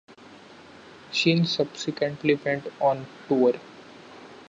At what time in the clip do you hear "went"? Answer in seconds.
2.33-2.65